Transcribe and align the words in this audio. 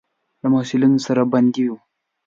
له 0.41 0.47
محصلینو 0.53 0.99
سره 1.07 1.21
بندي 1.33 1.65
وو. 1.69 1.77